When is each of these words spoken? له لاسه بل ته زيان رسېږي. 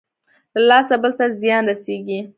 له 0.53 0.61
لاسه 0.69 0.95
بل 1.01 1.11
ته 1.17 1.25
زيان 1.41 1.63
رسېږي. 1.71 2.19